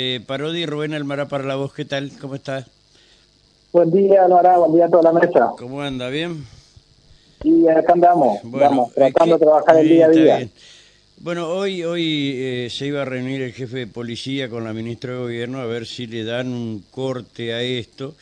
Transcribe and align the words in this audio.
Eh, 0.00 0.20
Parodi, 0.24 0.64
Rubén 0.64 0.94
Almará 0.94 1.26
para 1.26 1.42
la 1.42 1.56
voz, 1.56 1.74
¿qué 1.74 1.84
tal? 1.84 2.12
¿Cómo 2.20 2.36
estás? 2.36 2.66
Buen 3.72 3.90
día, 3.90 4.26
Almará, 4.26 4.56
buen 4.58 4.72
día 4.72 4.86
a 4.86 4.88
toda 4.88 5.12
la 5.12 5.18
mesa. 5.18 5.50
¿Cómo 5.58 5.82
anda? 5.82 6.08
¿Bien? 6.08 6.44
Y 7.42 7.66
acá 7.66 7.94
andamos, 7.94 8.38
Bueno, 8.44 8.68
vamos, 8.68 8.90
eh, 8.92 8.94
tratando 8.94 9.34
¿qué- 9.36 9.40
de 9.40 9.46
trabajar 9.46 9.76
el 9.78 9.88
día 9.88 10.06
a 10.06 10.08
día. 10.10 10.36
bien. 10.36 10.50
Bueno, 11.20 11.48
hoy 11.48 11.82
hoy 11.82 12.32
eh, 12.36 12.68
se 12.70 12.86
iba 12.86 13.02
a 13.02 13.06
reunir 13.06 13.42
el 13.42 13.52
jefe 13.52 13.78
de 13.78 13.86
policía 13.88 14.48
con 14.48 14.62
la 14.62 14.72
ministra 14.72 15.14
de 15.14 15.18
Gobierno 15.18 15.58
a 15.58 15.66
ver 15.66 15.84
si 15.84 16.06
le 16.06 16.22
dan 16.22 16.46
un 16.52 16.84
corte 16.92 17.52
a 17.52 17.62
esto, 17.62 18.14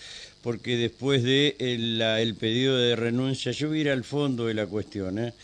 porque 0.42 0.78
después 0.78 1.22
de 1.24 1.56
el, 1.58 1.98
la- 1.98 2.22
el 2.22 2.36
pedido 2.36 2.74
de 2.78 2.96
renuncia, 2.96 3.52
yo 3.52 3.68
voy 3.68 3.78
a 3.78 3.80
ir 3.82 3.90
al 3.90 4.04
fondo 4.04 4.46
de 4.46 4.54
la 4.54 4.66
cuestión, 4.66 5.18
¿eh? 5.18 5.34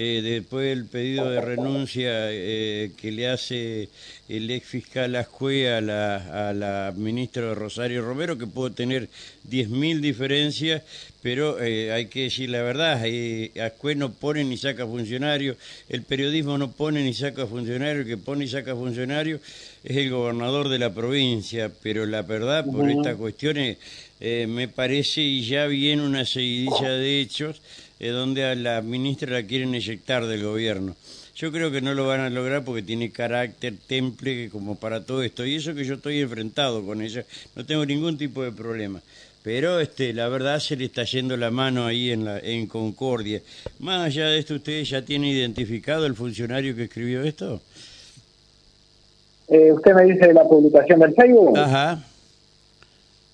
Eh, 0.00 0.20
después 0.22 0.66
del 0.68 0.84
pedido 0.84 1.28
de 1.28 1.40
renuncia 1.40 2.30
eh, 2.30 2.92
que 2.96 3.10
le 3.10 3.28
hace 3.28 3.88
el 4.28 4.48
ex 4.50 4.66
fiscal 4.66 5.16
Ascue 5.16 5.72
a 5.72 5.80
la, 5.80 6.50
a 6.50 6.52
la 6.52 6.92
ministra 6.96 7.52
Rosario 7.54 8.02
Romero, 8.02 8.38
que 8.38 8.46
puedo 8.46 8.70
tener 8.70 9.08
10.000 9.50 10.00
diferencias, 10.00 10.82
pero 11.22 11.60
eh, 11.60 11.92
hay 11.92 12.06
que 12.06 12.24
decir 12.24 12.50
la 12.50 12.62
verdad, 12.62 13.00
eh, 13.04 13.50
Ascue 13.60 13.94
no 13.94 14.12
pone 14.12 14.44
ni 14.44 14.56
saca 14.56 14.86
funcionarios, 14.86 15.56
el 15.88 16.02
periodismo 16.02 16.58
no 16.58 16.70
pone 16.70 17.02
ni 17.02 17.14
saca 17.14 17.46
funcionarios, 17.46 18.06
el 18.06 18.06
que 18.06 18.16
pone 18.16 18.44
y 18.44 18.48
saca 18.48 18.74
funcionarios 18.74 19.40
es 19.82 19.96
el 19.96 20.10
gobernador 20.10 20.68
de 20.68 20.78
la 20.78 20.92
provincia, 20.92 21.72
pero 21.82 22.06
la 22.06 22.22
verdad 22.22 22.64
por 22.66 22.88
estas 22.90 23.16
cuestiones 23.16 23.78
eh, 24.20 24.46
me 24.48 24.68
parece 24.68 25.22
y 25.22 25.44
ya 25.46 25.66
viene 25.66 26.02
una 26.02 26.24
seguidilla 26.24 26.90
de 26.90 27.20
hechos 27.20 27.60
eh, 28.00 28.08
donde 28.08 28.44
a 28.44 28.54
la 28.54 28.82
ministra 28.82 29.32
la 29.32 29.42
quieren 29.42 29.74
eyectar 29.74 30.26
del 30.26 30.44
gobierno. 30.44 30.94
Yo 31.34 31.52
creo 31.52 31.70
que 31.70 31.80
no 31.80 31.94
lo 31.94 32.06
van 32.06 32.20
a 32.20 32.30
lograr 32.30 32.64
porque 32.64 32.82
tiene 32.82 33.12
carácter, 33.12 33.74
temple 33.86 34.50
como 34.50 34.74
para 34.74 35.04
todo 35.04 35.22
esto. 35.22 35.46
Y 35.46 35.54
eso 35.54 35.74
que 35.74 35.84
yo 35.84 35.94
estoy 35.94 36.20
enfrentado 36.20 36.84
con 36.84 37.00
ella, 37.00 37.24
no 37.54 37.64
tengo 37.64 37.86
ningún 37.86 38.18
tipo 38.18 38.42
de 38.42 38.50
problema. 38.50 39.00
Pero 39.44 39.78
este, 39.78 40.12
la 40.12 40.28
verdad 40.28 40.58
se 40.58 40.76
le 40.76 40.86
está 40.86 41.04
yendo 41.04 41.36
la 41.36 41.50
mano 41.50 41.86
ahí 41.86 42.10
en, 42.10 42.24
la, 42.24 42.40
en 42.40 42.66
Concordia. 42.66 43.40
Más 43.78 44.06
allá 44.06 44.26
de 44.26 44.38
esto, 44.38 44.54
¿ustedes 44.54 44.90
ya 44.90 45.02
tienen 45.02 45.30
identificado 45.30 46.06
el 46.06 46.14
funcionario 46.14 46.74
que 46.74 46.84
escribió 46.84 47.22
esto? 47.22 47.60
Eh, 49.48 49.72
¿Usted 49.72 49.94
me 49.94 50.04
dice 50.04 50.26
de 50.26 50.34
la 50.34 50.44
publicación 50.44 50.98
del 50.98 51.14
Facebook? 51.14 51.56
Ajá. 51.56 52.04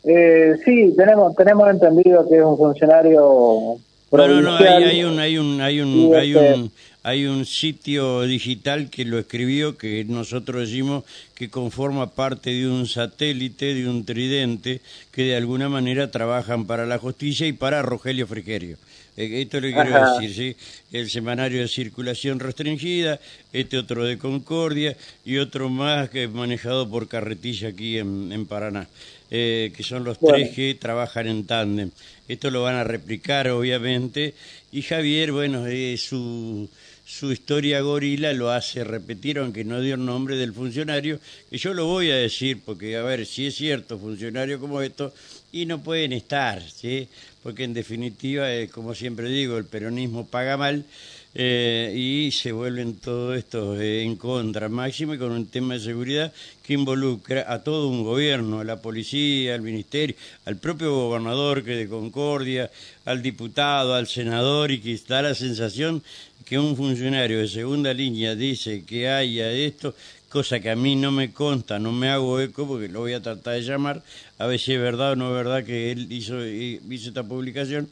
Eh, 0.05 0.57
sí, 0.65 0.93
tenemos 0.95 1.35
tenemos 1.35 1.71
entendido 1.71 2.29
que 2.29 2.37
es 2.37 2.45
un 2.45 2.59
funcionario 2.59 3.79
No, 4.17 4.29
no, 4.29 4.41
no, 4.43 4.57
hay, 4.57 4.85
hay 4.85 5.05
un, 5.05 5.19
hay 5.19 5.39
un, 5.39 5.61
hay 5.61 5.81
un, 5.81 5.89
Y 6.13 6.15
hay 6.15 6.31
este- 6.35 6.55
un, 6.55 6.73
hay 7.03 7.27
un 7.27 7.45
sitio 7.45 8.23
digital 8.23 8.89
que 8.91 9.05
lo 9.05 9.19
escribió 9.19 9.77
que 9.77 10.05
nosotros 10.05 10.69
decimos 10.69 11.05
que 11.35 11.51
conforma 11.51 12.11
parte 12.11 12.51
de 12.51 12.69
un 12.69 12.87
satélite, 12.87 13.75
de 13.75 13.89
un 13.89 14.05
tridente, 14.05 14.81
que 15.13 15.25
de 15.25 15.37
alguna 15.37 15.69
manera 15.69 16.11
trabajan 16.11 16.67
para 16.67 16.87
la 16.87 16.99
justicia 16.99 17.47
y 17.47 17.53
para 17.53 17.83
Rogelio 17.83 18.27
Frigerio. 18.27 18.77
Eh, 19.17 19.43
Esto 19.43 19.61
le 19.61 19.73
quiero 19.73 19.95
Ajá. 19.97 20.19
decir, 20.21 20.35
¿sí? 20.35 20.57
El 20.93 21.11
semanario 21.11 21.61
de 21.61 21.69
circulación 21.69 22.41
restringida, 22.41 23.21
este 23.53 23.79
otro 23.79 24.05
de 24.05 24.17
Concordia 24.19 24.97
y 25.25 25.39
otro 25.39 25.69
más 25.69 26.09
que 26.11 26.25
es 26.25 26.31
manejado 26.31 26.89
por 26.89 27.07
Carretilla 27.07 27.69
aquí 27.69 27.99
en, 27.99 28.33
en 28.33 28.47
Paraná, 28.47 28.89
eh, 29.31 29.73
que 29.77 29.83
son 29.83 30.05
los 30.05 30.19
Bueno. 30.21 30.37
tres 30.37 30.51
que 30.55 30.75
trabajan 30.75 31.27
en 31.29 31.45
tándem. 31.47 31.91
Esto 32.29 32.51
lo 32.51 32.63
van 32.63 32.77
a 32.77 32.85
replicar, 32.85 33.49
obviamente, 33.49 34.35
y 34.73 34.83
Javier, 34.83 35.33
bueno, 35.33 35.67
eh, 35.67 35.97
su, 35.99 36.69
su 37.07 37.33
historia 37.33 37.81
gorila 37.81 38.33
lo 38.33 38.51
hace 38.51 38.85
repetir, 38.85 39.39
aunque 39.39 39.65
no 39.65 39.81
dio 39.81 39.95
el 39.95 40.05
nombre 40.05 40.37
del 40.37 40.53
funcionario, 40.53 41.21
que 41.51 41.59
yo 41.59 41.75
lo 41.75 41.87
voy 41.87 42.11
a 42.11 42.17
decir, 42.17 42.61
porque, 42.65 42.97
a 42.97 43.03
ver, 43.03 43.27
si 43.27 43.47
es 43.47 43.55
cierto, 43.57 43.99
funcionario 43.99 44.59
como 44.61 44.81
esto, 44.81 45.13
y 45.53 45.67
no 45.67 45.83
pueden 45.83 46.13
estar, 46.13 46.63
¿sí? 46.63 47.09
Porque 47.43 47.65
en 47.65 47.75
definitiva, 47.75 48.53
eh, 48.53 48.69
como 48.69 48.95
siempre 48.95 49.29
digo, 49.29 49.59
el 49.59 49.67
peronismo 49.67 50.27
paga 50.27 50.57
mal, 50.57 50.85
eh, 51.35 51.93
y 51.97 52.31
se 52.31 52.53
vuelven 52.53 52.95
todo 52.97 53.35
esto 53.35 53.81
eh, 53.81 54.03
en 54.03 54.17
contra, 54.17 54.69
máximo 54.69 55.15
y 55.15 55.19
con 55.19 55.33
un 55.33 55.47
tema 55.47 55.75
de 55.75 55.81
seguridad 55.81 56.33
que 56.63 56.75
involucra 56.75 57.53
a 57.53 57.65
todo 57.65 57.89
un 57.89 58.05
gobierno, 58.05 58.61
a 58.61 58.65
la 58.65 58.81
policía, 58.81 59.55
al 59.55 59.63
ministerio, 59.63 60.15
al 60.45 60.57
propio 60.57 60.95
gobernador 60.95 61.65
que 61.65 61.75
de 61.75 61.89
Concordia, 61.89 62.71
al 63.05 63.21
diputado, 63.21 63.95
al 63.95 64.07
senador 64.07 64.71
y 64.71 64.81
que 64.81 64.99
da 65.09 65.23
la 65.23 65.35
sensación 65.35 66.03
que 66.45 66.59
un 66.59 66.77
funcionario 66.77 67.39
de 67.39 67.49
segunda 67.49 67.93
línea 67.93 68.35
dice 68.35 68.85
que 68.85 69.09
haya 69.09 69.51
esto, 69.51 69.95
cosa 70.29 70.61
que 70.61 70.71
a 70.71 70.77
mí 70.77 70.95
no 70.95 71.11
me 71.11 71.33
consta, 71.33 71.79
no 71.79 71.91
me 71.91 72.11
hago 72.11 72.41
eco 72.41 72.67
porque 72.67 72.89
lo 72.89 73.01
voy 73.01 73.15
a 73.15 73.23
tratar 73.23 73.55
de 73.55 73.63
llamar, 73.63 74.03
a 74.39 74.47
ver 74.47 74.59
si 74.59 74.73
es 74.73 74.81
verdad 74.81 75.13
o 75.13 75.17
no 75.17 75.29
es 75.29 75.35
verdad 75.35 75.65
que 75.65 75.93
él 75.93 76.11
hizo, 76.13 76.43
eh, 76.43 76.81
hizo 76.91 77.09
esta 77.09 77.23
publicación. 77.23 77.89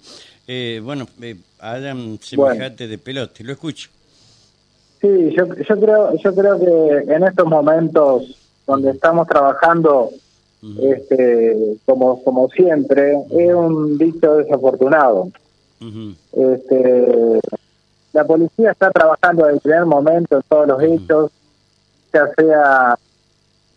Eh, 0.47 0.81
bueno, 0.83 1.07
eh, 1.21 1.37
hagan 1.61 2.19
semejante 2.21 2.89
de 2.89 2.99
pelote, 2.99 3.45
lo 3.45 3.53
escucho. 3.53 3.89
Sí, 5.01 5.35
yo, 5.37 5.47
yo 5.55 5.81
creo 5.81 6.17
yo 6.17 6.35
creo 6.35 6.59
que 6.61 7.13
en 7.13 7.25
estos 7.25 7.47
momentos 7.47 8.37
donde 8.67 8.91
estamos 8.91 9.27
trabajando, 9.27 10.11
este, 10.81 11.77
como 11.85 12.23
como 12.23 12.49
siempre, 12.51 13.15
es 13.31 13.55
un 13.55 13.99
dicho 13.99 14.37
desafortunado. 14.37 15.29
Este, 16.33 17.41
la 18.13 18.25
policía 18.25 18.71
está 18.71 18.91
trabajando 18.91 19.45
desde 19.45 19.57
el 19.57 19.61
primer 19.61 19.87
momento 19.87 20.37
en 20.37 20.43
todos 20.49 20.69
los 20.69 20.83
hechos, 20.83 21.31
ya 22.13 22.29
sea 22.37 22.99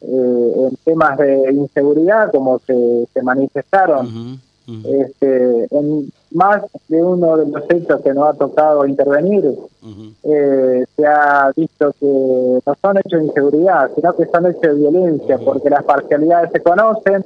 eh, 0.01 0.53
en 0.69 0.75
temas 0.83 1.17
de 1.17 1.51
inseguridad, 1.51 2.31
como 2.31 2.59
se, 2.59 3.07
se 3.11 3.21
manifestaron. 3.23 4.39
Este, 4.67 5.67
en 5.69 6.11
más 6.31 6.63
de 6.87 7.03
uno 7.03 7.37
de 7.37 7.45
los 7.47 7.63
hechos 7.69 8.01
que 8.01 8.13
nos 8.13 8.29
ha 8.29 8.33
tocado 8.33 8.85
intervenir, 8.87 9.53
eh, 10.23 10.85
se 10.95 11.05
ha 11.05 11.51
visto 11.55 11.93
que 11.99 12.59
no 12.65 12.75
son 12.81 12.97
hechos 12.97 13.19
de 13.19 13.25
inseguridad, 13.25 13.91
sino 13.93 14.15
que 14.15 14.25
son 14.25 14.47
hechos 14.47 14.61
de 14.61 14.73
violencia, 14.73 15.37
porque 15.37 15.69
las 15.69 15.83
parcialidades 15.83 16.51
se 16.51 16.61
conocen, 16.61 17.23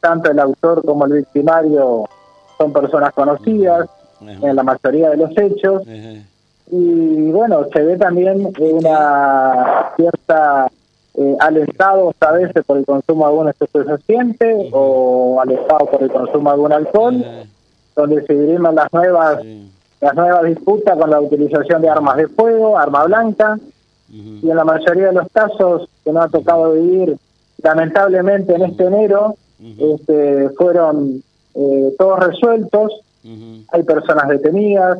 tanto 0.00 0.30
el 0.30 0.38
autor 0.38 0.82
como 0.84 1.04
el 1.04 1.12
victimario 1.12 2.04
son 2.56 2.72
personas 2.72 3.12
conocidas 3.12 3.88
en 4.20 4.56
la 4.56 4.62
mayoría 4.62 5.10
de 5.10 5.16
los 5.18 5.36
hechos, 5.36 5.82
y 6.70 7.30
bueno, 7.32 7.66
se 7.70 7.82
ve 7.82 7.98
también 7.98 8.50
una 8.58 9.92
cierta 9.96 10.70
eh, 11.14 11.36
alentados 11.40 12.14
a 12.20 12.32
veces 12.32 12.64
por 12.64 12.78
el 12.78 12.86
consumo 12.86 13.24
de 13.24 13.30
algún 13.30 13.48
estupefaciente 13.48 14.70
o 14.72 15.40
alentados 15.40 15.88
por 15.88 16.02
el 16.02 16.10
consumo 16.10 16.50
de 16.50 16.54
algún 16.54 16.72
alcohol, 16.72 17.24
Ajá, 17.24 17.44
donde 17.94 18.24
se 18.26 18.34
dirimen 18.34 18.74
las 18.74 18.92
nuevas 18.92 19.44
las 20.00 20.16
nuevas 20.16 20.42
disputas 20.44 20.98
con 20.98 21.10
la 21.10 21.20
utilización 21.20 21.80
de 21.80 21.88
armas 21.88 22.16
de 22.16 22.26
fuego, 22.26 22.76
arma 22.76 23.04
blanca, 23.04 23.56
y 24.10 24.50
en 24.50 24.56
la 24.56 24.64
mayoría 24.64 25.06
de 25.06 25.12
los 25.12 25.28
casos 25.32 25.88
que 26.04 26.12
nos 26.12 26.24
ha 26.24 26.28
tocado 26.28 26.72
vivir, 26.72 27.16
lamentablemente 27.62 28.52
en 28.52 28.62
este 28.62 28.84
enero, 28.84 29.36
este, 29.78 30.50
fueron 30.50 31.22
eh, 31.54 31.94
todos 31.96 32.18
resueltos, 32.18 33.00
hay 33.70 33.82
personas 33.84 34.26
detenidas, 34.26 34.98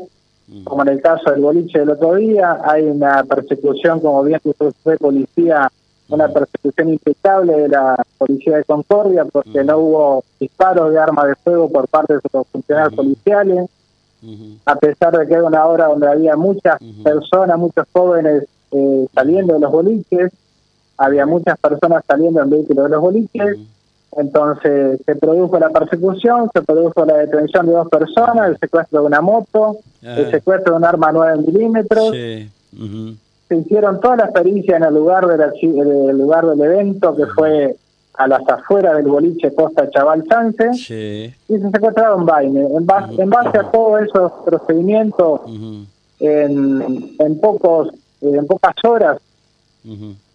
como 0.62 0.82
en 0.82 0.90
el 0.90 1.02
caso 1.02 1.32
del 1.32 1.40
boliche 1.40 1.80
del 1.80 1.90
otro 1.90 2.14
día, 2.14 2.60
hay 2.64 2.84
una 2.84 3.24
persecución, 3.24 3.98
como 3.98 4.22
bien 4.22 4.40
dijo 4.44 4.66
usted, 4.66 4.98
policía, 4.98 5.68
una 6.14 6.28
persecución 6.28 6.90
impecable 6.90 7.52
de 7.54 7.68
la 7.68 7.96
policía 8.18 8.58
de 8.58 8.64
Concordia, 8.64 9.24
porque 9.24 9.64
no 9.64 9.78
hubo 9.78 10.24
disparos 10.38 10.92
de 10.92 10.98
arma 10.98 11.26
de 11.26 11.34
fuego 11.36 11.70
por 11.70 11.88
parte 11.88 12.14
de 12.14 12.20
los 12.32 12.46
funcionarios 12.48 12.94
policiales, 12.94 13.70
a 14.64 14.76
pesar 14.76 15.18
de 15.18 15.26
que 15.26 15.34
era 15.34 15.44
una 15.44 15.66
hora 15.66 15.86
donde 15.86 16.06
había 16.08 16.36
muchas 16.36 16.78
personas, 17.02 17.58
muchos 17.58 17.86
jóvenes 17.92 18.44
eh, 18.70 19.06
saliendo 19.14 19.54
de 19.54 19.60
los 19.60 19.72
boliches, 19.72 20.32
había 20.96 21.26
muchas 21.26 21.58
personas 21.58 22.04
saliendo 22.06 22.40
en 22.40 22.50
vehículos 22.50 22.84
de 22.84 22.90
los 22.90 23.00
boliches, 23.00 23.58
entonces 24.16 25.00
se 25.04 25.16
produjo 25.16 25.58
la 25.58 25.70
persecución, 25.70 26.50
se 26.52 26.62
produjo 26.62 27.04
la 27.04 27.16
detención 27.16 27.66
de 27.66 27.72
dos 27.72 27.88
personas, 27.88 28.50
el 28.50 28.58
secuestro 28.58 29.00
de 29.00 29.06
una 29.06 29.20
moto, 29.20 29.78
el 30.02 30.22
Ajá. 30.22 30.30
secuestro 30.30 30.74
de 30.74 30.78
un 30.78 30.84
arma 30.84 31.10
9 31.12 31.42
milímetros, 31.46 32.10
Sí, 32.12 32.50
se 33.54 33.60
hicieron 33.60 34.00
todas 34.00 34.18
las 34.18 34.30
pericias 34.30 34.78
en 34.78 34.84
el 34.84 34.94
lugar 34.94 35.26
de 35.26 35.36
la 35.36 35.52
lugar 36.12 36.46
del 36.46 36.60
evento 36.62 37.14
que 37.14 37.26
fue 37.26 37.76
a 38.14 38.26
las 38.26 38.46
afueras 38.48 38.96
del 38.96 39.06
boliche 39.06 39.54
Costa 39.54 39.90
Chaval 39.90 40.24
Sánchez 40.28 40.76
sí, 40.84 41.34
y 41.48 41.58
se 41.58 41.70
secuestraron 41.70 42.24
vaina. 42.26 42.60
En 42.60 42.86
base, 42.86 43.20
en 43.20 43.30
base 43.30 43.58
a 43.58 43.70
todos 43.70 44.02
esos 44.02 44.32
procedimientos 44.44 45.40
en, 46.20 47.14
en 47.18 47.40
pocos 47.40 47.88
en 48.20 48.46
pocas 48.46 48.74
horas 48.84 49.18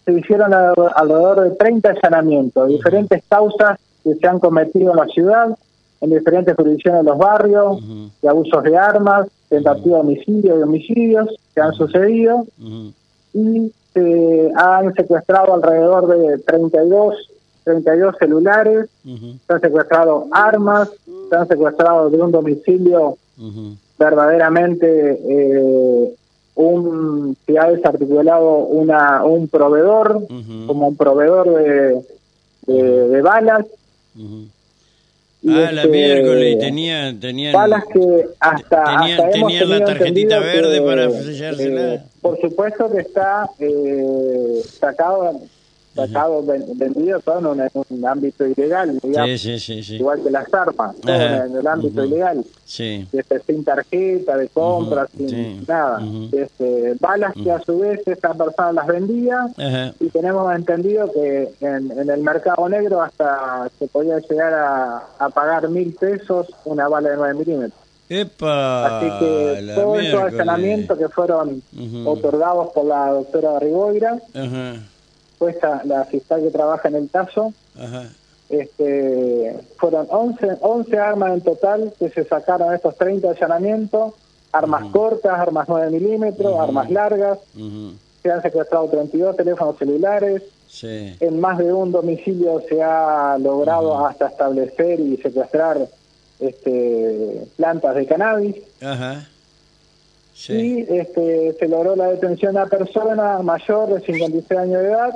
se 0.05 0.13
hicieron 0.13 0.53
a- 0.53 0.73
alrededor 0.95 1.41
de 1.41 1.51
30 1.51 1.89
allanamientos, 1.89 2.67
diferentes 2.67 3.23
causas 3.29 3.79
que 4.03 4.15
se 4.15 4.27
han 4.27 4.39
cometido 4.39 4.91
en 4.91 4.97
la 4.97 5.05
ciudad, 5.05 5.57
en 6.01 6.09
diferentes 6.09 6.55
jurisdicciones 6.55 7.01
de 7.03 7.09
los 7.09 7.17
barrios, 7.17 7.79
de 8.21 8.27
abusos 8.29 8.61
de 8.63 8.77
armas, 8.77 9.27
tentativa 9.49 9.95
de 9.97 10.01
homicidio 10.01 10.59
y 10.59 10.61
homicidios 10.61 11.29
que 11.55 11.61
han 11.61 11.73
sucedido 11.73 12.45
y 13.37 13.71
se 13.93 14.51
han 14.55 14.93
secuestrado 14.95 15.53
alrededor 15.53 16.07
de 16.07 16.39
32 16.39 17.15
32 17.63 18.15
celulares, 18.17 18.89
se 19.03 19.53
han 19.53 19.59
secuestrado 19.59 20.27
armas, 20.31 20.89
se 21.29 21.35
han 21.35 21.47
secuestrado 21.49 22.09
de 22.09 22.17
un 22.17 22.31
domicilio 22.31 23.17
verdaderamente 23.99 24.87
eh, 25.27 26.15
un 26.55 27.35
se 27.45 27.59
ha 27.59 27.69
desarticulado 27.69 28.59
una 28.59 29.23
un 29.25 29.47
proveedor 29.49 30.25
como 30.65 30.87
un 30.87 30.95
proveedor 30.95 31.53
de, 31.55 32.01
de, 32.67 33.21
balas 33.21 33.65
ah, 35.45 35.71
la 35.71 35.83
este, 35.83 35.87
miércoles 35.87 36.59
tenía, 36.59 37.15
tenían, 37.19 37.53
balas 37.53 37.83
que 37.85 38.25
hasta, 38.39 38.83
tenían, 39.31 39.69
la 39.69 39.85
tarjetita 39.85 40.39
verde 40.39 40.81
para 40.81 41.09
sellársela. 41.11 41.93
Eh, 41.95 42.03
por 42.21 42.39
supuesto 42.41 42.91
que 42.91 42.99
está 42.99 43.49
eh, 43.59 44.61
sacado 44.79 45.41
sacado, 45.97 46.43
vendido 46.75 47.19
todo 47.19 47.53
en 47.53 47.69
un, 47.73 48.05
ámbito 48.05 48.45
ilegal, 48.45 48.99
igual 49.89 50.23
que 50.23 50.31
las 50.31 50.53
armas, 50.53 50.95
todo 51.01 51.13
en 51.13 51.57
el 51.57 51.67
ámbito 51.67 52.05
ilegal, 52.05 52.45
este, 52.65 53.39
sin 53.45 53.63
tarjeta 53.63 54.37
de 54.37 54.47
compra, 54.49 55.07
sin 55.15 55.65
nada. 55.67 56.01
este, 56.31 56.95
balas 56.99 57.33
que 57.33 57.51
a 57.51 57.59
su 57.61 57.79
vez 57.79 58.01
esta 58.05 58.33
persona 58.33 58.73
las 58.73 58.87
vendía. 58.87 59.47
Y 59.99 60.09
tenemos 60.09 60.55
entendido 60.55 61.11
que 61.11 61.49
en, 61.61 62.09
el 62.09 62.21
mercado 62.21 62.69
negro 62.69 63.01
hasta 63.01 63.69
se 63.79 63.87
podía 63.87 64.19
llegar 64.19 64.53
a, 64.53 65.29
pagar 65.33 65.69
mil 65.69 65.93
pesos 65.93 66.47
una 66.65 66.87
bala 66.87 67.09
de 67.09 67.17
9 67.17 67.33
milímetros. 67.33 67.79
Así 68.85 69.09
que 69.19 69.73
todos 69.75 69.99
esos 69.99 70.21
allanamientos 70.21 70.97
que 70.97 71.09
fueron 71.09 71.61
otorgados 72.05 72.69
por 72.73 72.85
la 72.85 73.09
doctora 73.09 73.59
Rigoira, 73.59 74.17
puesta 75.37 75.81
la 75.85 76.05
fiscal 76.05 76.41
que 76.41 76.51
trabaja 76.51 76.87
en 76.87 76.95
el 76.95 77.09
caso. 77.09 77.53
Este, 78.49 79.59
fueron 79.77 80.07
11, 80.09 80.57
11 80.61 80.97
armas 80.97 81.33
en 81.33 81.41
total 81.41 81.93
que 81.99 82.09
se 82.09 82.23
sacaron 82.23 82.73
estos 82.73 82.95
30 82.95 83.31
allanamientos, 83.31 84.13
armas 84.51 84.85
cortas, 84.91 85.37
armas 85.37 85.67
9 85.67 85.91
milímetros, 85.91 86.57
armas 86.59 86.89
largas, 86.89 87.39
se 88.23 88.31
han 88.31 88.41
secuestrado 88.41 88.87
32 88.87 89.35
teléfonos 89.35 89.77
celulares, 89.77 90.43
en 91.19 91.39
más 91.39 91.57
de 91.57 91.73
un 91.73 91.91
domicilio 91.91 92.61
se 92.67 92.81
ha 92.81 93.37
logrado 93.39 94.05
hasta 94.05 94.27
establecer 94.27 94.99
y 94.99 95.17
secuestrar 95.17 95.87
este, 96.39 97.47
plantas 97.55 97.95
de 97.95 98.05
cannabis. 98.05 98.55
Ajá. 98.81 99.27
Sí. 100.37 100.85
este, 100.87 101.55
se 101.59 101.67
logró 101.67 101.95
la 101.95 102.09
detención 102.09 102.53
de 102.53 102.61
una 102.61 102.69
persona 102.69 103.41
mayor 103.41 103.91
de 103.91 104.01
56 104.01 104.59
años 104.59 104.81
de 104.83 104.87
edad, 104.87 105.09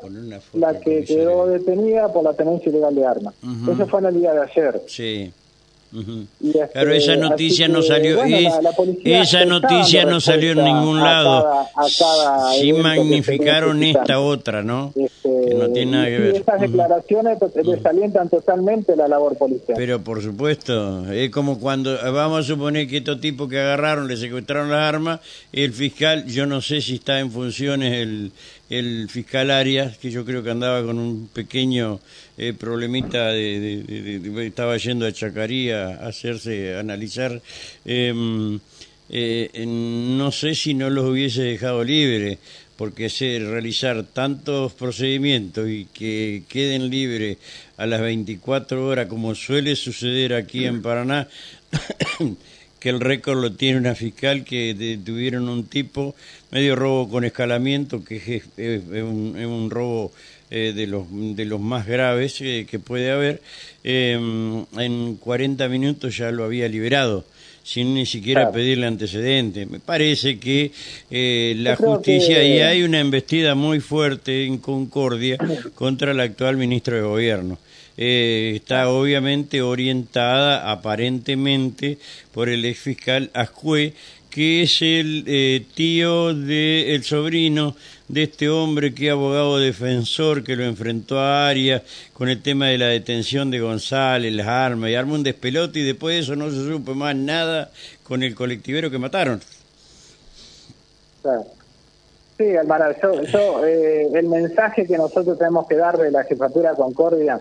la 0.53 0.79
que 0.79 1.05
quedó 1.05 1.45
detenida 1.45 2.11
por 2.11 2.23
la 2.23 2.33
tenencia 2.33 2.69
ilegal 2.69 2.95
de 2.95 3.05
armas. 3.05 3.35
Eso 3.71 3.85
fue 3.85 3.99
en 3.99 4.07
el 4.07 4.15
día 4.15 4.33
de 4.33 4.41
ayer. 4.41 4.81
Sí. 4.87 5.31
Este, 5.93 6.69
Pero 6.73 6.93
esa 6.93 7.17
noticia 7.17 7.67
no 7.67 7.81
salió, 7.81 8.23
esa 8.23 9.45
noticia 9.45 10.05
no 10.05 10.21
salió 10.21 10.51
en 10.53 10.63
ningún 10.63 10.99
lado. 10.99 11.67
sí 12.59 12.71
magnificaron 12.73 13.83
esta 13.83 14.19
otra, 14.19 14.63
¿no? 14.63 14.93
Este, 14.95 15.49
que 15.49 15.53
no 15.55 15.69
tiene 15.69 15.91
nada 15.91 16.05
que 16.05 16.17
ver. 16.17 16.35
Estas 16.35 16.61
declaraciones 16.61 17.37
desalientan 17.39 18.29
totalmente 18.29 18.95
la 18.95 19.07
labor 19.09 19.37
policial. 19.37 19.75
Pero 19.77 20.01
por 20.01 20.21
supuesto, 20.21 21.11
es 21.11 21.29
como 21.29 21.59
cuando 21.59 21.97
vamos 22.11 22.45
a 22.45 22.47
suponer 22.47 22.87
que 22.87 22.97
estos 22.97 23.19
tipos 23.19 23.49
que 23.49 23.59
agarraron 23.59 24.07
le 24.07 24.15
secuestraron 24.15 24.71
las 24.71 24.81
armas, 24.81 25.19
el 25.51 25.73
fiscal, 25.73 26.25
yo 26.25 26.45
no 26.45 26.61
sé 26.61 26.81
si 26.81 26.95
está 26.95 27.19
en 27.19 27.31
funciones 27.31 27.93
el 27.93 28.31
el 28.71 29.09
fiscal 29.09 29.51
Arias, 29.51 29.97
que 29.97 30.09
yo 30.09 30.23
creo 30.23 30.41
que 30.43 30.49
andaba 30.49 30.81
con 30.81 30.97
un 30.97 31.27
pequeño 31.27 31.99
eh, 32.37 32.53
problemita, 32.53 33.27
de, 33.27 34.21
estaba 34.47 34.77
yendo 34.77 35.05
a 35.05 35.11
Chacaría 35.11 35.87
a 35.87 36.07
hacerse, 36.07 36.77
analizar, 36.77 37.41
em, 37.83 38.59
eh, 39.09 39.65
no 39.67 40.31
sé 40.31 40.55
si 40.55 40.73
no 40.73 40.89
los 40.89 41.03
hubiese 41.03 41.43
dejado 41.43 41.83
libres, 41.83 42.37
porque 42.77 43.09
sé 43.09 43.39
realizar 43.39 44.05
tantos 44.05 44.71
procedimientos 44.71 45.67
y 45.69 45.85
que 45.93 46.43
queden 46.47 46.89
libres 46.89 47.39
a 47.75 47.85
las 47.85 47.99
24 47.99 48.87
horas, 48.87 49.07
como 49.07 49.35
suele 49.35 49.75
suceder 49.75 50.33
aquí 50.33 50.63
en 50.63 50.81
Paraná, 50.81 51.27
que 52.81 52.89
el 52.89 52.99
récord 52.99 53.39
lo 53.39 53.53
tiene 53.53 53.77
una 53.77 53.93
fiscal 53.93 54.43
que 54.43 54.73
detuvieron 54.73 55.47
un 55.47 55.65
tipo, 55.65 56.15
medio 56.49 56.75
robo 56.75 57.07
con 57.07 57.23
escalamiento, 57.23 58.03
que 58.03 58.15
es, 58.17 58.43
un, 58.57 59.69
robo 59.69 60.11
eh, 60.49 60.73
de, 60.75 60.87
los, 60.87 61.05
de 61.11 61.45
los 61.45 61.61
más 61.61 61.85
graves 61.85 62.41
eh, 62.41 62.65
que 62.67 62.79
puede 62.79 63.11
haber, 63.11 63.39
em, 63.83 64.65
en 64.79 65.15
40 65.17 65.69
minutos 65.69 66.17
ya 66.17 66.31
lo 66.31 66.43
había 66.43 66.67
liberado 66.67 67.23
sin 67.63 67.93
ni 67.93 68.07
siquiera 68.07 68.51
pedirle 68.51 68.87
antecedentes. 68.87 69.69
Me 69.69 69.79
parece 69.79 70.39
que 70.39 70.71
eh, 71.11 71.53
la 71.57 71.75
justicia, 71.75 72.43
y 72.43 72.59
hay 72.59 72.81
una 72.81 72.99
embestida 72.99 73.53
muy 73.53 73.79
fuerte 73.79 74.45
en 74.47 74.57
Concordia 74.57 75.37
contra 75.75 76.11
el 76.13 76.19
actual 76.19 76.57
ministro 76.57 76.95
de 76.95 77.03
Gobierno. 77.03 77.59
Eh, 78.03 78.53
está 78.55 78.89
obviamente 78.89 79.61
orientada 79.61 80.71
aparentemente 80.71 81.99
por 82.33 82.49
el 82.49 82.65
ex 82.65 82.79
fiscal 82.79 83.29
Ascue, 83.35 83.93
que 84.31 84.63
es 84.63 84.81
el 84.81 85.23
eh, 85.27 85.63
tío 85.75 86.33
del 86.33 86.89
el 86.89 87.03
sobrino 87.03 87.75
de 88.07 88.23
este 88.23 88.49
hombre 88.49 88.95
que 88.95 89.11
abogado 89.11 89.59
defensor 89.59 90.43
que 90.43 90.55
lo 90.55 90.63
enfrentó 90.63 91.19
a 91.19 91.47
Arias 91.47 91.83
con 92.13 92.27
el 92.27 92.41
tema 92.41 92.69
de 92.69 92.79
la 92.79 92.87
detención 92.87 93.51
de 93.51 93.59
González, 93.59 94.33
las 94.33 94.47
armas, 94.47 94.89
y 94.89 94.95
armó 94.95 95.13
un 95.13 95.21
despelote 95.21 95.81
y 95.81 95.83
después 95.83 96.15
de 96.15 96.21
eso 96.21 96.35
no 96.35 96.49
se 96.49 96.67
supo 96.67 96.95
más 96.95 97.15
nada 97.15 97.69
con 98.01 98.23
el 98.23 98.33
colectivero 98.33 98.89
que 98.89 98.97
mataron. 98.97 99.41
Sí, 102.41 102.55
Almara, 102.55 102.95
yo, 102.99 103.63
eh, 103.63 104.09
el 104.15 104.27
mensaje 104.27 104.87
que 104.87 104.97
nosotros 104.97 105.37
tenemos 105.37 105.67
que 105.67 105.75
dar 105.75 105.95
de 105.95 106.09
la 106.09 106.23
jefatura 106.23 106.73
Concordia 106.73 107.39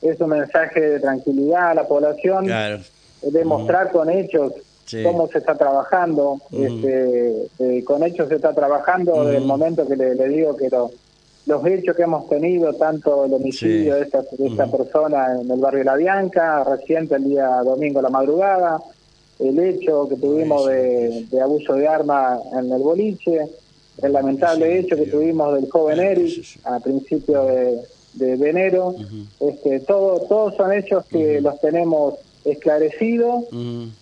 es 0.00 0.20
un 0.20 0.30
mensaje 0.30 0.80
de 0.80 1.00
tranquilidad 1.00 1.70
a 1.70 1.74
la 1.74 1.88
población, 1.88 2.46
demostrar 3.22 3.90
con 3.90 4.08
hechos 4.08 4.52
cómo 5.02 5.26
se 5.26 5.38
está 5.38 5.56
trabajando, 5.56 6.40
este, 6.52 7.48
eh, 7.58 7.82
con 7.82 8.04
hechos 8.04 8.28
se 8.28 8.36
está 8.36 8.52
trabajando 8.52 9.24
desde 9.24 9.38
el 9.38 9.46
momento 9.46 9.84
que 9.84 9.96
le, 9.96 10.28
digo 10.28 10.56
que 10.56 10.68
los 11.46 11.66
hechos 11.66 11.96
que 11.96 12.02
hemos 12.02 12.28
tenido, 12.28 12.72
tanto 12.74 13.24
el 13.24 13.32
homicidio 13.32 13.96
de, 13.96 14.02
esta, 14.02 14.20
esta 14.38 14.66
persona 14.68 15.40
en 15.40 15.50
el 15.50 15.58
barrio 15.58 15.82
La 15.82 15.96
Bianca, 15.96 16.62
reciente 16.62 17.16
el 17.16 17.24
día 17.24 17.48
domingo 17.64 17.98
a 17.98 18.02
la 18.02 18.10
madrugada, 18.10 18.80
el 19.40 19.58
hecho 19.58 20.08
que 20.08 20.14
tuvimos 20.14 20.66
de, 20.66 21.26
de 21.32 21.40
abuso 21.40 21.74
de 21.74 21.88
arma 21.88 22.38
en 22.52 22.70
el 22.70 22.80
boliche, 22.80 23.40
el 24.02 24.12
lamentable 24.12 24.78
hecho 24.78 24.96
que 24.96 25.06
tuvimos 25.06 25.54
del 25.54 25.70
joven 25.70 26.00
Eric 26.00 26.44
a 26.64 26.80
principios 26.80 27.46
de, 28.14 28.36
de, 28.36 28.50
enero. 28.50 28.94
este, 29.40 29.80
todo, 29.80 30.20
todos 30.28 30.56
son 30.56 30.72
hechos 30.72 31.04
que 31.06 31.40
los 31.40 31.60
tenemos 31.60 32.14
esclarecidos 32.44 33.44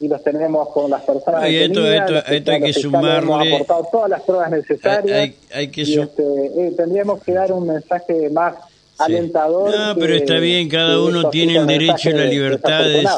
y 0.01 0.09
los 0.09 0.23
tenemos 0.23 0.69
con 0.69 0.91
las 0.91 1.03
personas 1.03 1.49
y 1.49 1.57
esto, 1.57 1.91
esto, 1.91 2.53
hay 2.53 2.61
que 2.61 2.73
sumarle 2.75 3.33
hemos 3.33 3.47
aportado 3.47 3.89
todas 3.91 4.11
las 4.11 4.21
pruebas 4.21 4.51
necesarias 4.51 5.31
hay, 5.51 5.69
que 5.69 5.83
y 5.83 5.99
este, 5.99 6.23
eh, 6.23 6.75
tendríamos 6.77 7.23
que 7.23 7.33
dar 7.33 7.53
un 7.53 7.67
mensaje 7.67 8.29
más 8.29 8.55
alentador. 8.99 9.75
No, 9.75 9.97
pero 9.97 10.15
está 10.15 10.39
bien, 10.39 10.69
cada 10.69 11.01
uno 11.01 11.31
tiene 11.31 11.57
el 11.57 11.67
derecho 11.67 12.11
y 12.11 12.13
la 12.13 12.25
libertad 12.25 12.85
de, 12.85 13.09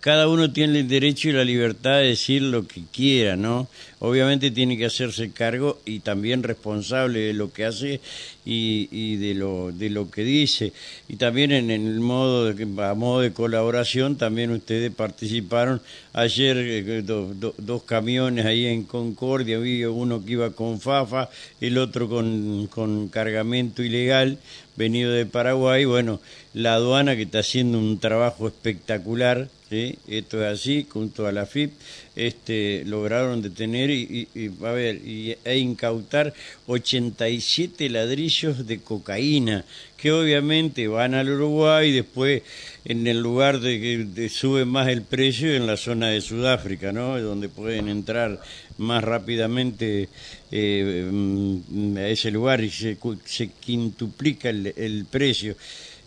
cada 0.00 0.28
uno 0.28 0.52
tiene 0.52 0.80
el 0.80 0.88
derecho 0.88 1.28
y 1.28 1.32
la 1.32 1.44
libertad 1.44 1.98
de 1.98 2.08
decir 2.08 2.42
lo 2.42 2.66
que 2.66 2.82
quiera, 2.92 3.36
¿no? 3.36 3.66
Obviamente 3.98 4.50
tiene 4.50 4.76
que 4.76 4.84
hacerse 4.84 5.30
cargo 5.30 5.78
y 5.86 6.00
también 6.00 6.42
responsable 6.42 7.20
de 7.20 7.32
lo 7.32 7.50
que 7.50 7.64
hace 7.64 8.00
y, 8.44 9.16
de 9.16 9.34
lo 9.34 9.72
de 9.72 9.88
lo 9.88 10.10
que 10.10 10.22
dice. 10.22 10.74
Y 11.08 11.16
también 11.16 11.50
en 11.50 11.70
el 11.70 12.00
modo 12.00 12.52
de, 12.52 12.84
a 12.84 12.94
modo 12.94 13.22
de 13.22 13.32
colaboración 13.32 14.16
también 14.16 14.50
ustedes 14.50 14.92
participaron 14.92 15.80
ayer 16.12 16.56
eh, 16.58 17.02
dos 17.02 17.82
camiones 17.84 18.44
ahí 18.44 18.66
en 18.66 18.84
Concordia, 18.84 19.56
había 19.56 19.88
uno 19.88 20.22
que 20.22 20.32
iba 20.32 20.50
con 20.50 20.78
Fafa, 20.78 21.30
el 21.62 21.78
otro 21.78 22.06
con 22.08 22.66
con 22.66 23.08
cargamento 23.08 23.82
ilegal 23.82 24.38
venido 24.76 25.10
de 25.10 25.26
Paraguay, 25.26 25.84
bueno, 25.84 26.20
la 26.56 26.72
aduana 26.72 27.14
que 27.16 27.24
está 27.24 27.40
haciendo 27.40 27.78
un 27.78 27.98
trabajo 27.98 28.48
espectacular, 28.48 29.50
esto 29.70 30.42
es 30.42 30.58
así, 30.58 30.86
junto 30.88 31.26
a 31.26 31.32
la 31.32 31.44
FIP, 31.44 31.70
este, 32.14 32.82
lograron 32.86 33.42
detener 33.42 33.90
y, 33.90 34.26
a 34.64 34.70
ver, 34.70 34.96
y, 35.06 35.36
e 35.44 35.58
incautar 35.58 36.32
87 36.66 37.90
ladrillos 37.90 38.66
de 38.66 38.80
cocaína, 38.80 39.66
que 39.98 40.12
obviamente 40.12 40.88
van 40.88 41.12
al 41.12 41.28
Uruguay 41.28 41.90
y 41.90 41.92
después 41.92 42.42
en 42.86 43.06
el 43.06 43.20
lugar 43.20 43.60
de 43.60 44.08
que 44.14 44.28
sube 44.30 44.64
más 44.64 44.88
el 44.88 45.02
precio 45.02 45.54
en 45.54 45.66
la 45.66 45.76
zona 45.76 46.08
de 46.08 46.22
Sudáfrica, 46.22 46.90
¿no? 46.90 47.20
Donde 47.20 47.50
pueden 47.50 47.88
entrar 47.88 48.40
más 48.78 49.04
rápidamente 49.04 50.08
eh, 50.50 51.06
mm, 51.12 51.98
a 51.98 52.08
ese 52.08 52.30
lugar 52.30 52.64
y 52.64 52.70
se, 52.70 52.96
se 53.26 53.48
quintuplica 53.60 54.48
el 54.48 55.04
precio. 55.10 55.54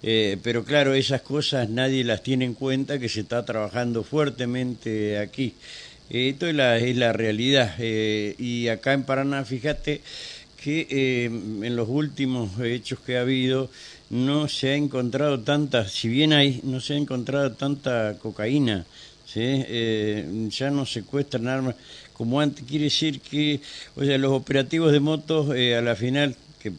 Eh, 0.01 0.37
pero 0.43 0.63
claro, 0.63 0.93
esas 0.93 1.21
cosas 1.21 1.69
nadie 1.69 2.03
las 2.03 2.23
tiene 2.23 2.45
en 2.45 2.53
cuenta, 2.53 2.99
que 2.99 3.09
se 3.09 3.21
está 3.21 3.43
trabajando 3.45 4.03
fuertemente 4.03 5.17
aquí. 5.19 5.53
Esto 6.09 6.47
es 6.47 6.55
la, 6.55 6.77
es 6.77 6.95
la 6.95 7.13
realidad. 7.13 7.75
Eh, 7.79 8.35
y 8.37 8.67
acá 8.69 8.93
en 8.93 9.03
Paraná, 9.03 9.43
fíjate 9.45 10.01
que 10.61 10.87
eh, 10.89 11.25
en 11.25 11.75
los 11.75 11.87
últimos 11.89 12.59
hechos 12.59 12.99
que 12.99 13.17
ha 13.17 13.21
habido 13.21 13.69
no 14.09 14.47
se 14.47 14.69
ha 14.69 14.75
encontrado 14.75 15.39
tanta, 15.41 15.87
si 15.87 16.07
bien 16.07 16.33
hay, 16.33 16.61
no 16.63 16.81
se 16.81 16.93
ha 16.93 16.97
encontrado 16.97 17.51
tanta 17.51 18.17
cocaína, 18.19 18.85
¿sí? 19.25 19.63
ya 20.49 20.71
no 20.71 20.85
secuestran 20.87 21.47
armas 21.47 21.75
como 22.13 22.41
antes. 22.41 22.65
Quiere 22.67 22.85
decir 22.85 23.21
que, 23.21 23.61
o 23.95 24.03
sea, 24.03 24.17
los 24.17 24.31
operativos 24.31 24.91
de 24.91 24.99
motos 24.99 25.51
a 25.51 25.81
la 25.81 25.95
final 25.95 26.35
que 26.59 26.71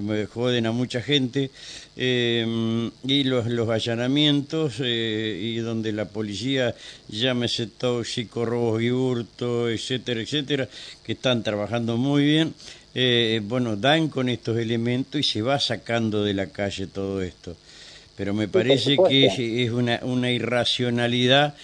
me 0.00 0.26
joden 0.26 0.66
a 0.66 0.72
mucha 0.72 1.02
gente, 1.02 1.50
eh, 1.96 2.90
y 3.04 3.24
los, 3.24 3.46
los 3.46 3.68
allanamientos, 3.68 4.76
eh, 4.80 5.38
y 5.40 5.56
donde 5.58 5.92
la 5.92 6.06
policía, 6.06 6.74
llámese 7.08 7.66
tóxico, 7.66 8.44
robos 8.44 8.82
y 8.82 8.90
hurto, 8.90 9.68
etcétera, 9.68 10.22
etcétera, 10.22 10.68
que 11.04 11.12
están 11.12 11.42
trabajando 11.42 11.96
muy 11.96 12.24
bien, 12.24 12.54
eh, 12.94 13.40
bueno, 13.44 13.76
dan 13.76 14.08
con 14.08 14.28
estos 14.28 14.58
elementos 14.58 15.20
y 15.20 15.24
se 15.24 15.42
va 15.42 15.60
sacando 15.60 16.24
de 16.24 16.34
la 16.34 16.46
calle 16.46 16.86
todo 16.86 17.22
esto. 17.22 17.56
Pero 18.16 18.34
me 18.34 18.48
parece 18.48 18.96
que 19.08 19.26
es, 19.64 19.70
una, 19.70 20.00
una 20.02 20.30
irracionalidad 20.30 21.54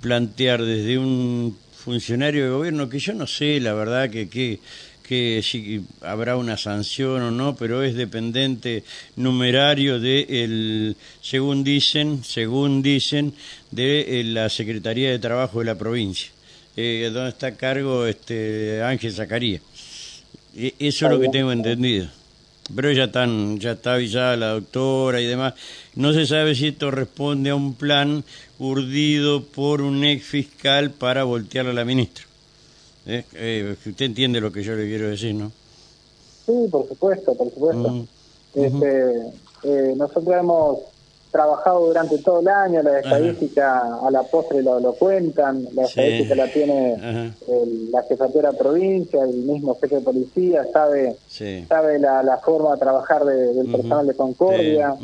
plantear 0.00 0.62
desde 0.62 0.98
un 0.98 1.56
funcionario 1.76 2.44
de 2.44 2.50
gobierno 2.50 2.88
que 2.88 2.98
yo 2.98 3.14
no 3.14 3.26
sé, 3.26 3.60
la 3.60 3.74
verdad, 3.74 4.10
que, 4.10 4.28
que 4.28 4.60
que 5.06 5.42
si 5.42 5.82
habrá 6.00 6.36
una 6.36 6.56
sanción 6.56 7.22
o 7.22 7.30
no, 7.30 7.54
pero 7.54 7.82
es 7.82 7.94
dependiente 7.94 8.84
numerario 9.16 10.00
de 10.00 10.26
el, 10.28 10.96
según 11.20 11.62
dicen, 11.62 12.24
según 12.24 12.82
dicen, 12.82 13.34
de 13.70 14.20
eh, 14.20 14.24
la 14.24 14.48
Secretaría 14.48 15.10
de 15.10 15.18
Trabajo 15.18 15.58
de 15.58 15.66
la 15.66 15.76
provincia, 15.76 16.30
eh, 16.76 17.10
donde 17.12 17.28
está 17.30 17.48
a 17.48 17.56
cargo 17.56 18.06
este 18.06 18.82
Ángel 18.82 19.12
Zacarías. 19.12 19.60
E, 20.56 20.74
eso 20.78 21.06
es 21.06 21.12
lo 21.12 21.20
que 21.20 21.28
tengo 21.28 21.52
entendido. 21.52 22.08
Pero 22.74 22.90
ya 22.92 23.04
están, 23.04 23.60
ya 23.60 23.72
está 23.72 23.94
avisada 23.94 24.38
la 24.38 24.48
doctora 24.48 25.20
y 25.20 25.26
demás. 25.26 25.52
No 25.96 26.14
se 26.14 26.24
sabe 26.24 26.54
si 26.54 26.68
esto 26.68 26.90
responde 26.90 27.50
a 27.50 27.54
un 27.54 27.74
plan 27.74 28.24
urdido 28.58 29.44
por 29.44 29.82
un 29.82 30.02
ex 30.02 30.24
fiscal 30.24 30.90
para 30.90 31.24
voltear 31.24 31.66
a 31.66 31.74
la 31.74 31.84
ministra. 31.84 32.24
Eh, 33.06 33.24
eh, 33.34 33.76
usted 33.86 34.06
entiende 34.06 34.40
lo 34.40 34.50
que 34.50 34.62
yo 34.62 34.74
le 34.74 34.86
quiero 34.86 35.08
decir, 35.08 35.34
¿no? 35.34 35.50
Sí, 36.46 36.68
por 36.70 36.88
supuesto, 36.88 37.34
por 37.34 37.50
supuesto. 37.50 37.90
Mm, 37.90 38.06
este, 38.54 39.32
eh, 39.64 39.94
nosotros 39.96 40.34
hemos 40.38 40.78
trabajado 41.34 41.86
durante 41.86 42.18
todo 42.18 42.40
el 42.40 42.48
año, 42.48 42.80
la 42.80 43.00
estadística 43.00 43.98
a 44.06 44.08
la 44.08 44.22
postre 44.22 44.62
lo, 44.62 44.78
lo 44.78 44.92
cuentan, 44.92 45.66
la 45.74 45.82
estadística 45.82 46.36
la 46.36 46.46
tiene 46.46 47.32
la 47.90 48.02
jefatura 48.04 48.52
de 48.52 48.56
provincia, 48.56 49.20
el 49.20 49.38
mismo 49.38 49.76
jefe 49.80 49.96
de 49.96 50.02
policía, 50.02 50.64
sabe 50.72 51.16
sabe 51.68 51.98
la, 51.98 52.22
la, 52.22 52.38
forma 52.38 52.74
de 52.74 52.78
trabajar 52.78 53.24
del 53.24 53.68
personal 53.68 54.06
de 54.06 54.14
Concordia, 54.14 54.94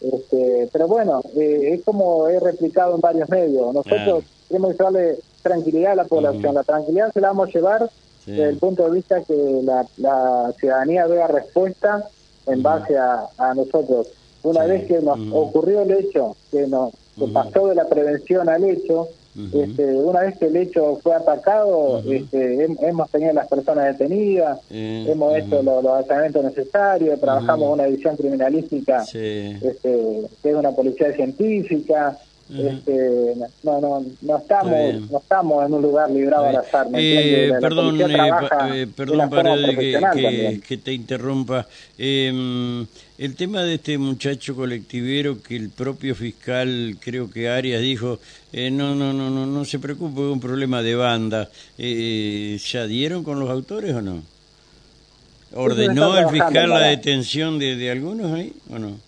este, 0.00 0.70
pero 0.72 0.88
bueno, 0.88 1.20
eh, 1.36 1.74
es 1.74 1.84
como 1.84 2.28
he 2.28 2.40
replicado 2.40 2.94
en 2.94 3.02
varios 3.02 3.28
medios, 3.28 3.74
nosotros 3.74 4.24
queremos 4.48 4.74
darle 4.78 5.18
tranquilidad 5.44 5.92
a 5.92 5.96
la 5.96 6.04
población. 6.04 6.54
La 6.54 6.64
tranquilidad 6.64 7.12
se 7.12 7.20
la 7.20 7.28
vamos 7.28 7.48
a 7.48 7.52
llevar 7.52 7.90
desde 8.26 8.48
el 8.48 8.56
punto 8.56 8.84
de 8.84 8.96
vista 8.96 9.22
que 9.22 9.62
la, 9.96 10.52
ciudadanía 10.58 11.06
vea 11.06 11.28
respuesta 11.28 12.08
en 12.46 12.62
base 12.62 12.96
a, 12.96 13.54
nosotros. 13.54 14.08
Una 14.42 14.64
vez 14.64 14.86
que 14.86 15.00
nos 15.00 15.18
ocurrió 15.32 15.82
el 15.82 15.92
hecho, 15.92 16.36
que 16.50 16.66
nos 16.66 16.92
pasó 17.32 17.68
de 17.68 17.76
la 17.76 17.86
prevención 17.86 18.48
al 18.48 18.64
hecho, 18.64 19.08
este, 19.52 19.96
una 19.96 20.20
vez 20.20 20.38
que 20.38 20.46
el 20.46 20.56
hecho 20.56 20.96
fue 21.02 21.12
atacado, 21.12 22.00
este, 22.08 22.64
hemos 22.64 23.10
tenido 23.10 23.32
las 23.32 23.48
personas 23.48 23.98
detenidas, 23.98 24.60
hemos 24.70 25.36
hecho 25.36 25.62
los, 25.62 25.82
los 25.82 26.44
necesarios, 26.44 27.20
trabajamos 27.20 27.72
una 27.72 27.84
división 27.84 28.16
criminalística 28.16 29.02
este, 29.02 30.22
que 30.42 30.50
es 30.50 30.54
una 30.54 30.70
policía 30.70 31.12
científica, 31.12 32.16
este, 32.50 33.34
no, 33.62 33.80
no, 33.80 34.04
no 34.20 34.36
estamos, 34.36 35.10
no 35.10 35.18
estamos 35.18 35.66
en 35.66 35.72
un 35.72 35.82
lugar 35.82 36.10
librado 36.10 36.44
al 36.44 36.56
azar. 36.56 36.86
Eh, 36.92 37.52
perdón, 37.58 37.98
eh, 38.00 38.16
eh, 38.74 38.86
perdón 38.94 39.30
para 39.30 39.56
que, 39.56 40.60
que, 40.66 40.76
te 40.76 40.92
interrumpa. 40.92 41.66
Em, 41.96 42.86
el 43.16 43.34
tema 43.34 43.62
de 43.62 43.74
este 43.74 43.96
muchacho 43.96 44.54
colectivero 44.54 45.42
que 45.42 45.56
el 45.56 45.70
propio 45.70 46.14
fiscal, 46.14 46.96
creo 47.00 47.30
que 47.30 47.48
Arias, 47.48 47.80
dijo, 47.80 48.18
no, 48.52 48.94
no, 48.94 49.12
no, 49.14 49.30
no, 49.30 49.46
no 49.46 49.64
se 49.64 49.78
preocupe, 49.78 50.20
es 50.20 50.32
un 50.32 50.40
problema 50.40 50.82
de 50.82 50.94
banda. 50.96 51.48
¿Ya 51.78 52.86
dieron 52.86 53.24
con 53.24 53.40
los 53.40 53.48
autores 53.48 53.94
o 53.94 54.02
no? 54.02 54.22
¿Ordenó 55.54 56.18
el 56.18 56.28
fiscal 56.28 56.68
la 56.68 56.88
detención 56.88 57.58
de, 57.58 57.76
de 57.76 57.90
algunos 57.90 58.32
ahí 58.32 58.52
o 58.70 58.78
no? 58.78 59.03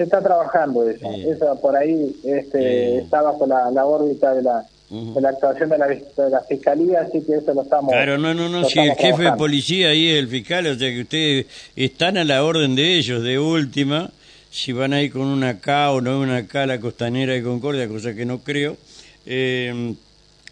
Se 0.00 0.04
está 0.04 0.22
trabajando 0.22 0.88
eso. 0.88 1.10
Eso 1.12 1.60
por 1.60 1.76
ahí 1.76 2.16
este, 2.24 3.00
está 3.00 3.20
bajo 3.20 3.46
la, 3.46 3.70
la 3.70 3.84
órbita 3.84 4.32
de 4.32 4.42
la, 4.42 4.64
de 4.88 5.20
la 5.20 5.28
actuación 5.28 5.68
de 5.68 5.76
la, 5.76 5.88
de 5.88 6.30
la 6.30 6.40
fiscalía, 6.40 7.02
así 7.02 7.20
que 7.20 7.34
eso 7.34 7.52
lo 7.52 7.60
estamos. 7.60 7.92
Claro, 7.92 8.16
no, 8.16 8.32
no, 8.32 8.48
no, 8.48 8.64
si 8.64 8.78
el 8.78 8.94
jefe 8.94 9.24
de 9.24 9.32
policía 9.34 9.88
ahí 9.88 10.08
es 10.08 10.18
el 10.18 10.28
fiscal, 10.28 10.66
o 10.68 10.74
sea 10.74 10.88
que 10.88 11.02
ustedes 11.02 11.46
están 11.76 12.16
a 12.16 12.24
la 12.24 12.42
orden 12.42 12.74
de 12.76 12.96
ellos, 12.96 13.22
de 13.22 13.38
última, 13.38 14.08
si 14.50 14.72
van 14.72 14.94
ahí 14.94 15.10
con 15.10 15.26
una 15.26 15.60
K 15.60 15.92
o 15.92 16.00
no 16.00 16.18
una 16.18 16.46
K 16.46 16.64
la 16.64 16.80
costanera 16.80 17.34
de 17.34 17.42
Concordia, 17.42 17.86
cosa 17.86 18.14
que 18.14 18.24
no 18.24 18.38
creo, 18.38 18.78
eh, 19.26 19.94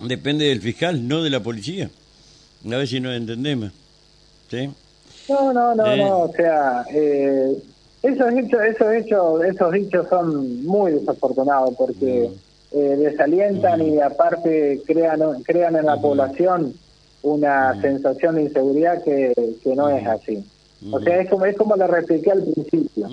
depende 0.01 0.45
del 0.45 0.61
fiscal, 0.61 1.09
no 1.09 1.23
de 1.23 1.31
la 1.31 1.41
policía. 1.41 1.89
A 2.67 2.77
ver 2.77 2.87
si 2.87 3.01
nos 3.01 3.17
entendemos. 3.17 3.73
¿Sí? 4.51 4.69
No, 5.31 5.55
no, 5.55 5.75
no, 5.75 5.97
no, 5.97 6.19
o 6.19 6.33
sea, 6.35 6.85
eh, 6.93 7.57
esos 8.03 8.33
hechos, 8.33 8.61
esos 8.63 8.93
hechos, 8.93 9.45
esos 9.45 9.73
dichos 9.73 10.07
son 10.09 10.65
muy 10.65 10.93
desafortunados 10.93 11.75
porque 11.77 12.31
eh, 12.73 12.97
desalientan 12.99 13.83
y 13.83 14.01
aparte 14.01 14.81
crean, 14.87 15.21
crean 15.45 15.77
en 15.77 15.87
la 15.87 15.97
población 15.97 16.75
una 17.23 17.81
sensación 17.81 18.37
de 18.37 18.43
inseguridad 18.43 19.03
que, 19.03 19.33
que 19.63 19.75
no 19.75 19.89
es 19.89 20.07
así. 20.07 20.45
O 20.93 21.01
sea, 21.01 21.21
es 21.21 21.29
como, 21.29 21.45
es 21.45 21.57
como 21.57 21.75
le 21.75 21.89
repliqué 21.89 22.31
al 22.31 22.45
principio. 22.45 23.09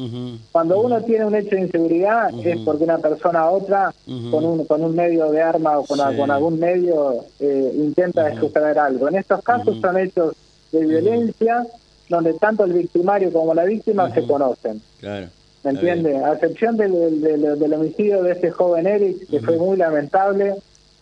Cuando 0.52 0.80
uno 0.80 1.02
tiene 1.02 1.26
un 1.26 1.34
hecho 1.34 1.56
de 1.56 1.62
inseguridad 1.62 2.30
es 2.46 2.60
porque 2.60 2.84
una 2.84 3.00
persona 3.00 3.50
u 3.50 3.56
otra 3.56 3.92
con 4.30 4.46
un, 4.46 4.66
con 4.66 4.84
un 4.84 4.96
medio 4.96 5.32
de 5.32 5.42
arma 5.42 5.80
o 5.80 5.86
con, 5.86 5.98
con 6.16 6.30
algún 6.30 6.60
medio 6.60 7.26
eh, 7.40 7.72
intenta 7.76 8.32
uh 8.40 8.80
algo. 8.80 9.08
En 9.08 9.16
estos 9.16 9.42
casos 9.42 9.78
son 9.82 9.98
hechos 9.98 10.36
de 10.72 10.86
violencia 10.86 11.66
donde 12.10 12.34
tanto 12.34 12.64
el 12.64 12.74
victimario 12.74 13.32
como 13.32 13.54
la 13.54 13.66
víctima 13.66 14.14
se 14.14 14.24
conocen. 14.24 14.82
Claro. 15.00 15.28
¿Me 15.64 15.72
entiende? 15.72 16.16
A 16.18 16.34
excepción 16.34 16.78
del, 16.78 17.22
del, 17.22 17.74
homicidio 17.74 18.22
de 18.22 18.34
ese 18.34 18.52
joven 18.52 18.86
Eric, 18.86 19.28
que 19.28 19.40
fue 19.40 19.58
muy 19.58 19.78
lamentable, 19.78 20.54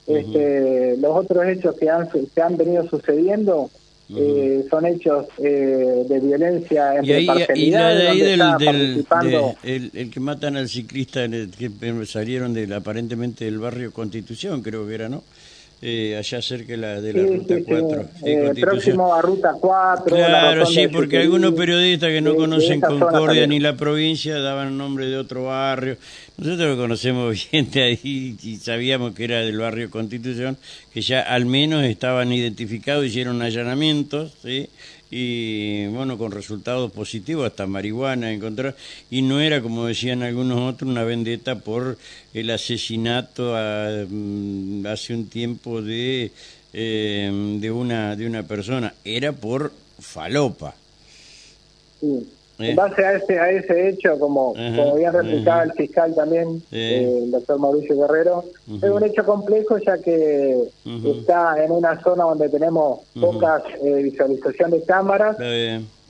este, 0.08 0.96
los 0.98 1.18
otros 1.18 1.46
hechos 1.48 1.76
que 1.76 1.90
han, 1.90 2.08
que 2.10 2.42
han 2.42 2.56
venido 2.56 2.88
sucediendo 2.88 3.70
eh, 4.16 4.66
son 4.70 4.86
hechos 4.86 5.28
eh, 5.38 6.06
de 6.08 6.20
violencia 6.20 6.98
en 6.98 7.06
y 7.06 7.12
ahí, 7.14 7.28
y 7.56 7.72
la 7.72 7.96
de 7.96 8.08
ahí 8.10 8.20
del, 8.20 9.92
el, 9.94 10.12
que 10.12 10.20
matan 10.20 10.58
al 10.58 10.68
ciclista 10.68 11.22
que 11.28 11.72
salieron 12.06 12.54
del 12.54 12.74
aparentemente 12.74 13.46
del 13.46 13.60
barrio 13.60 13.94
Constitución 13.94 14.62
creo 14.62 14.86
que 14.86 14.94
era 14.94 15.10
no 15.10 15.24
eh, 15.86 16.16
allá 16.18 16.42
cerca 16.42 16.72
de 16.72 16.78
la, 16.78 17.02
de 17.02 17.12
la 17.12 17.24
Ruta 17.24 17.56
4. 17.68 18.06
Eh, 18.24 18.54
próximo 18.62 19.14
a 19.14 19.22
Ruta 19.22 19.54
4. 19.60 20.16
Claro, 20.16 20.66
sí, 20.66 20.88
porque 20.88 21.18
algunos 21.18 21.54
periodistas 21.54 22.10
que 22.10 22.22
no 22.22 22.36
conocen 22.36 22.80
Concordia 22.80 23.46
ni 23.48 23.60
la 23.60 23.76
provincia 23.76 24.40
daban 24.40 24.78
nombre 24.78 25.08
de 25.08 25.18
otro 25.18 25.44
barrio. 25.46 25.98
Nosotros 26.38 26.70
lo 26.70 26.78
conocemos 26.78 27.36
bien 27.52 27.70
de 27.70 27.84
ahí 27.84 28.38
y 28.42 28.56
sabíamos 28.56 29.14
que 29.14 29.26
era 29.26 29.42
del 29.42 29.58
barrio 29.58 29.90
Constitución, 29.90 30.58
que 30.94 31.02
ya 31.02 31.20
al 31.20 31.46
menos 31.46 31.84
estaban 31.84 32.32
identificados, 32.32 33.06
hicieron 33.06 33.42
allanamientos, 33.42 34.38
¿sí? 34.42 34.70
Y 35.16 35.86
bueno, 35.88 36.18
con 36.18 36.32
resultados 36.32 36.92
positivos, 36.92 37.46
hasta 37.46 37.68
marihuana 37.68 38.34
encontrar, 38.34 38.76
y 39.12 39.22
no 39.22 39.40
era, 39.40 39.62
como 39.62 39.86
decían 39.86 40.24
algunos 40.24 40.60
otros, 40.74 40.90
una 40.90 41.04
vendetta 41.04 41.60
por 41.60 42.00
el 42.34 42.50
asesinato 42.50 43.54
mm, 44.10 44.88
hace 44.88 45.14
un 45.14 45.28
tiempo 45.28 45.84
de, 45.84 46.32
eh, 46.74 47.58
de, 47.60 47.72
una, 47.72 48.16
de 48.16 48.26
una 48.26 48.42
persona, 48.42 48.96
era 49.06 49.32
por 49.34 49.72
falopa. 50.00 50.74
Sí. 52.02 52.28
En 52.60 52.66
eh. 52.66 52.76
base 52.76 53.04
a 53.04 53.14
ese, 53.14 53.40
a 53.40 53.50
ese 53.50 53.90
hecho, 53.90 54.20
como, 54.20 54.54
como 54.54 54.96
bien 54.96 55.12
replicaba 55.12 55.64
el 55.64 55.74
fiscal 55.74 56.14
también, 56.14 56.62
eh, 56.72 57.22
el 57.24 57.32
doctor 57.32 57.60
Mauricio 57.60 57.98
Guerrero, 57.98 58.44
es 58.82 58.90
un 58.90 59.04
hecho 59.04 59.26
complejo 59.26 59.78
ya 59.80 59.98
que 59.98 60.70
está 60.86 61.64
en 61.64 61.72
una 61.72 62.00
zona 62.02 62.26
donde 62.26 62.50
tenemos 62.50 63.00
pocas 63.20 63.64
eh, 63.84 64.04
visualización 64.04 64.72
de 64.72 64.84
cámaras 64.84 65.38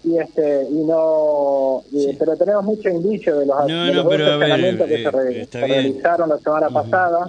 y 0.03 0.17
este 0.17 0.67
y 0.69 0.83
no 0.83 1.81
pero 2.19 2.35
tenemos 2.35 2.65
muchos 2.65 2.91
indicios 2.91 3.39
de 3.39 3.45
los, 3.45 3.67
no, 3.67 3.85
de 3.85 3.93
no, 3.93 4.09
pero, 4.09 4.39
que 4.39 5.41
eh, 5.41 5.47
se, 5.49 5.61
realizaron 5.61 6.29
la 6.29 6.37
semana 6.39 6.69
pasada. 6.69 7.27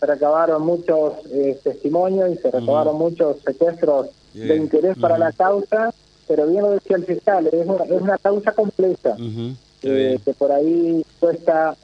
se 0.00 0.06
recabaron 0.06 0.66
muchos 0.66 1.14
eh, 1.32 1.58
testimonios 1.64 2.30
y 2.32 2.36
se 2.36 2.50
recabaron 2.50 2.98
muchos 2.98 3.38
secuestros 3.40 4.08
de 4.34 4.56
interés 4.56 4.98
para 4.98 5.16
la 5.16 5.32
causa 5.32 5.94
pero 6.26 6.46
bien 6.46 6.62
lo 6.62 6.70
decía 6.72 6.96
el 6.96 7.04
fiscal 7.04 7.46
es 7.46 7.66
una, 7.66 7.84
es 7.84 8.00
una 8.00 8.18
causa 8.18 8.52
compleja 8.52 9.16
eh, 9.82 10.18
que 10.24 10.32
por 10.32 10.50
ahí 10.52 11.04
cuesta 11.20 11.76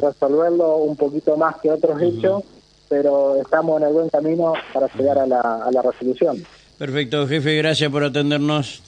resolverlo 0.00 0.76
un 0.78 0.96
poquito 0.96 1.36
más 1.36 1.56
que 1.60 1.70
otros 1.70 2.00
hechos 2.00 2.42
pero 2.88 3.40
estamos 3.40 3.80
en 3.80 3.88
el 3.88 3.94
buen 3.94 4.08
camino 4.10 4.52
para 4.72 4.86
llegar 4.94 5.18
a 5.18 5.26
la, 5.26 5.40
a 5.40 5.70
la 5.72 5.80
resolución. 5.80 6.44
Perfecto 6.76 7.26
jefe 7.26 7.56
gracias 7.56 7.90
por 7.90 8.04
atendernos. 8.04 8.82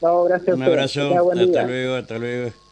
No, 0.00 0.24
gracias. 0.24 0.56
Un 0.56 0.62
abrazo. 0.62 1.00
Hasta 1.32 1.62
luego, 1.66 1.94
hasta 1.94 2.18
luego. 2.18 2.63